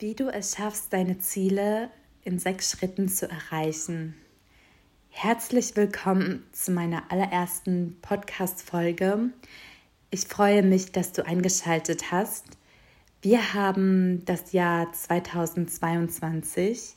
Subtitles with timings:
[0.00, 1.90] Wie du es schaffst, deine Ziele
[2.24, 4.14] in sechs Schritten zu erreichen.
[5.10, 9.28] Herzlich willkommen zu meiner allerersten Podcast-Folge.
[10.10, 12.46] Ich freue mich, dass du eingeschaltet hast.
[13.20, 16.94] Wir haben das Jahr 2022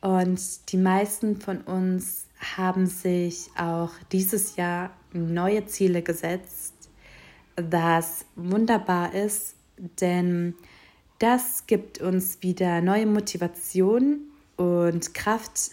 [0.00, 2.26] und die meisten von uns
[2.56, 6.72] haben sich auch dieses Jahr neue Ziele gesetzt,
[7.56, 9.56] was wunderbar ist,
[10.00, 10.54] denn
[11.20, 14.20] das gibt uns wieder neue Motivation
[14.56, 15.72] und Kraft,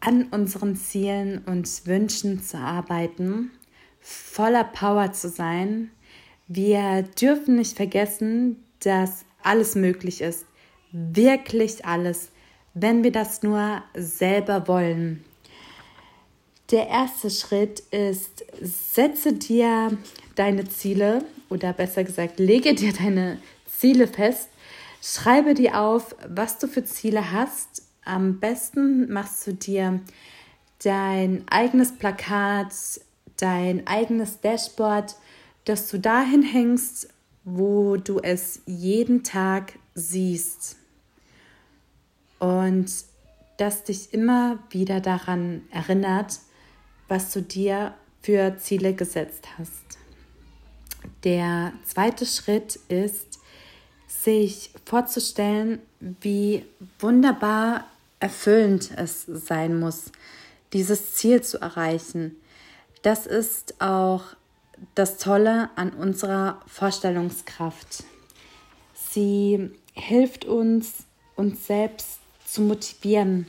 [0.00, 3.50] an unseren Zielen und Wünschen zu arbeiten,
[4.00, 5.90] voller Power zu sein.
[6.46, 10.44] Wir dürfen nicht vergessen, dass alles möglich ist,
[10.92, 12.28] wirklich alles,
[12.74, 15.24] wenn wir das nur selber wollen.
[16.70, 19.96] Der erste Schritt ist, setze dir
[20.34, 24.50] deine Ziele oder besser gesagt, lege dir deine Ziele fest
[25.08, 27.84] Schreibe dir auf, was du für Ziele hast.
[28.04, 30.00] Am besten machst du dir
[30.82, 32.72] dein eigenes Plakat,
[33.36, 35.14] dein eigenes Dashboard,
[35.64, 37.08] das du dahin hängst,
[37.44, 40.76] wo du es jeden Tag siehst.
[42.40, 42.90] Und
[43.58, 46.40] das dich immer wieder daran erinnert,
[47.06, 49.98] was du dir für Ziele gesetzt hast.
[51.22, 53.35] Der zweite Schritt ist,
[54.06, 56.64] sich vorzustellen, wie
[56.98, 57.84] wunderbar
[58.20, 60.12] erfüllend es sein muss,
[60.72, 62.36] dieses Ziel zu erreichen.
[63.02, 64.24] Das ist auch
[64.94, 68.04] das Tolle an unserer Vorstellungskraft.
[68.94, 71.04] Sie hilft uns,
[71.34, 73.46] uns selbst zu motivieren,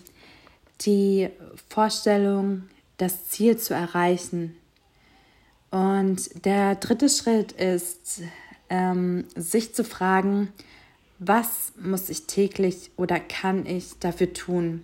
[0.81, 1.29] die
[1.69, 2.63] Vorstellung,
[2.97, 4.55] das Ziel zu erreichen.
[5.71, 8.21] Und der dritte Schritt ist,
[8.69, 10.49] ähm, sich zu fragen,
[11.19, 14.83] was muss ich täglich oder kann ich dafür tun,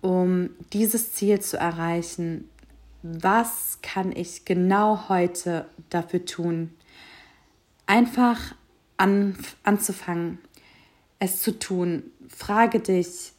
[0.00, 2.48] um dieses Ziel zu erreichen?
[3.02, 6.70] Was kann ich genau heute dafür tun?
[7.86, 8.54] Einfach
[8.96, 10.38] an, anzufangen,
[11.18, 12.04] es zu tun.
[12.28, 13.32] Frage dich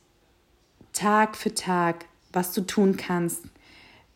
[0.94, 3.44] Tag für Tag, was du tun kannst.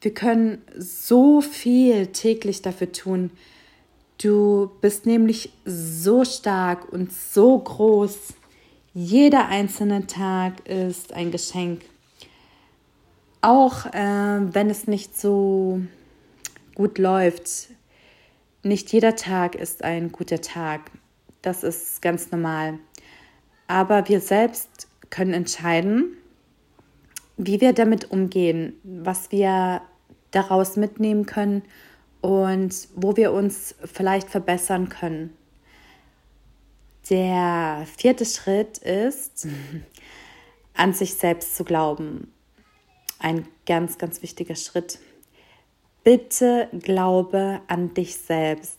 [0.01, 3.31] Wir können so viel täglich dafür tun,
[4.21, 8.35] Du bist nämlich so stark und so groß.
[8.93, 11.81] Jeder einzelne Tag ist ein Geschenk.
[13.41, 15.81] Auch äh, wenn es nicht so
[16.75, 17.69] gut läuft.
[18.61, 20.91] Nicht jeder Tag ist ein guter Tag.
[21.41, 22.77] Das ist ganz normal.
[23.65, 26.15] Aber wir selbst können entscheiden,
[27.37, 29.81] wie wir damit umgehen, was wir
[30.29, 31.63] daraus mitnehmen können
[32.21, 35.35] und wo wir uns vielleicht verbessern können.
[37.09, 39.47] Der vierte Schritt ist,
[40.73, 42.31] an sich selbst zu glauben.
[43.19, 44.99] Ein ganz, ganz wichtiger Schritt.
[46.03, 48.77] Bitte glaube an dich selbst.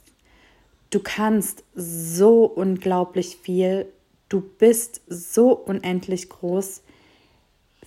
[0.91, 3.87] Du kannst so unglaublich viel.
[4.29, 6.83] Du bist so unendlich groß.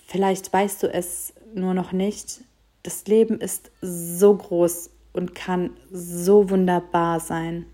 [0.06, 2.40] Vielleicht weißt du es nur noch nicht.
[2.82, 7.66] Das Leben ist so groß und kann so wunderbar sein.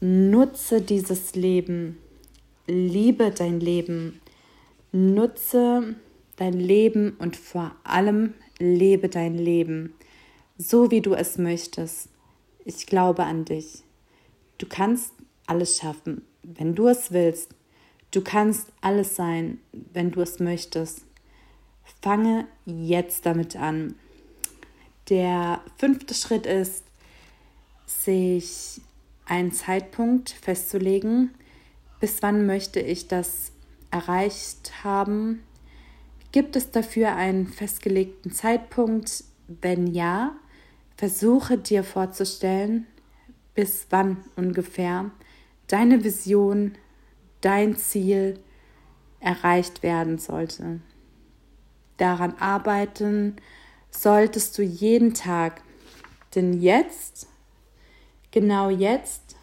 [0.00, 1.98] Nutze dieses Leben,
[2.66, 4.20] liebe dein Leben,
[4.92, 5.96] nutze
[6.36, 9.94] dein Leben und vor allem lebe dein Leben,
[10.58, 12.08] so wie du es möchtest.
[12.64, 13.84] Ich glaube an dich.
[14.58, 15.12] Du kannst
[15.46, 17.54] alles schaffen, wenn du es willst.
[18.10, 19.58] Du kannst alles sein,
[19.92, 21.04] wenn du es möchtest.
[22.02, 23.94] Fange jetzt damit an.
[25.08, 26.82] Der fünfte Schritt ist,
[27.86, 28.80] sich
[29.24, 31.34] einen Zeitpunkt festzulegen,
[32.00, 33.52] bis wann möchte ich das
[33.90, 35.42] erreicht haben.
[36.32, 39.24] Gibt es dafür einen festgelegten Zeitpunkt?
[39.46, 40.34] Wenn ja,
[40.96, 42.86] versuche dir vorzustellen,
[43.54, 45.12] bis wann ungefähr
[45.68, 46.76] deine Vision,
[47.40, 48.40] dein Ziel
[49.20, 50.80] erreicht werden sollte.
[51.96, 53.36] Daran arbeiten,
[54.02, 55.62] solltest du jeden Tag.
[56.34, 57.26] Denn jetzt,
[58.30, 59.36] genau jetzt,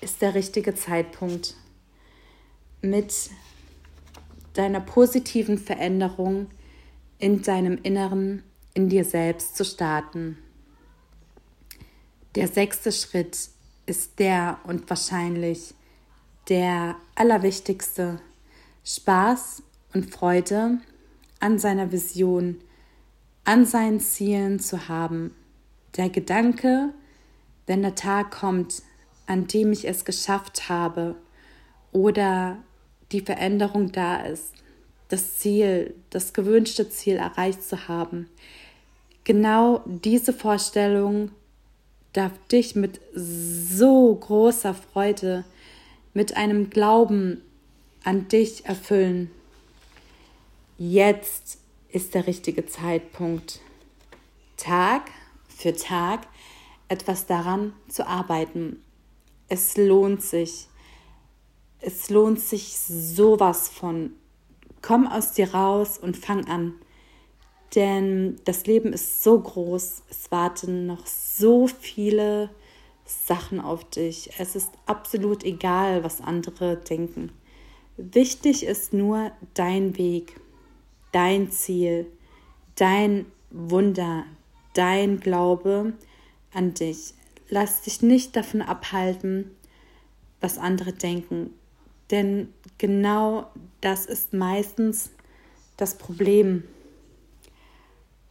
[0.00, 1.54] ist der richtige Zeitpunkt,
[2.82, 3.30] mit
[4.54, 6.48] deiner positiven Veränderung
[7.18, 8.42] in deinem Inneren,
[8.74, 10.38] in dir selbst zu starten.
[12.34, 13.50] Der sechste Schritt
[13.86, 15.74] ist der und wahrscheinlich
[16.48, 18.20] der allerwichtigste.
[18.84, 20.78] Spaß und Freude
[21.38, 22.60] an seiner Vision
[23.44, 25.34] an seinen Zielen zu haben.
[25.96, 26.90] Der Gedanke,
[27.66, 28.82] wenn der Tag kommt,
[29.26, 31.16] an dem ich es geschafft habe,
[31.92, 32.58] oder
[33.12, 34.52] die Veränderung da ist,
[35.08, 38.28] das Ziel, das gewünschte Ziel erreicht zu haben.
[39.24, 41.30] Genau diese Vorstellung
[42.12, 45.44] darf dich mit so großer Freude,
[46.14, 47.42] mit einem Glauben
[48.04, 49.30] an dich erfüllen.
[50.78, 51.58] Jetzt
[51.92, 53.60] ist der richtige Zeitpunkt,
[54.56, 55.10] Tag
[55.48, 56.26] für Tag
[56.88, 58.82] etwas daran zu arbeiten.
[59.48, 60.68] Es lohnt sich.
[61.80, 64.12] Es lohnt sich sowas von.
[64.82, 66.74] Komm aus dir raus und fang an.
[67.74, 70.02] Denn das Leben ist so groß.
[70.10, 72.50] Es warten noch so viele
[73.04, 74.30] Sachen auf dich.
[74.38, 77.32] Es ist absolut egal, was andere denken.
[77.96, 80.40] Wichtig ist nur dein Weg,
[81.12, 82.06] dein Ziel,
[82.76, 84.24] dein Wunder,
[84.74, 85.92] dein Glaube
[86.52, 87.14] an dich.
[87.48, 89.50] Lass dich nicht davon abhalten,
[90.40, 91.50] was andere denken.
[92.10, 95.10] Denn genau das ist meistens
[95.76, 96.64] das Problem.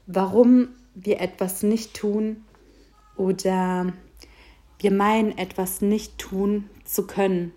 [0.05, 2.43] Warum wir etwas nicht tun
[3.15, 3.93] oder
[4.79, 7.53] wir meinen, etwas nicht tun zu können.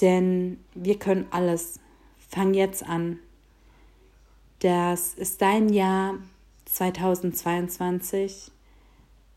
[0.00, 1.80] Denn wir können alles.
[2.28, 3.18] Fang jetzt an.
[4.60, 6.18] Das ist dein Jahr
[6.66, 8.50] 2022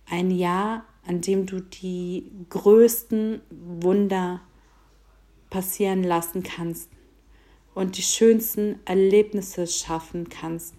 [0.06, 4.42] ein Jahr, an dem du die größten Wunder
[5.50, 6.90] passieren lassen kannst
[7.74, 10.76] und die schönsten Erlebnisse schaffen kannst.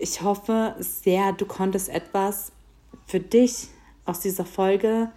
[0.00, 2.52] Ich hoffe sehr, du konntest etwas
[3.06, 3.68] für dich
[4.06, 5.12] aus dieser Folge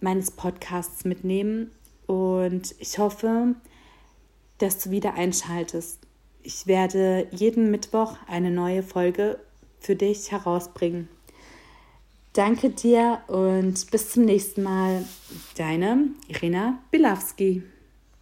[0.00, 1.72] meines Podcasts mitnehmen
[2.06, 3.54] und ich hoffe,
[4.56, 6.07] dass du wieder einschaltest.
[6.42, 9.38] Ich werde jeden Mittwoch eine neue Folge
[9.80, 11.08] für dich herausbringen.
[12.32, 15.04] Danke dir und bis zum nächsten Mal.
[15.56, 17.62] Deine Irina Bilawski.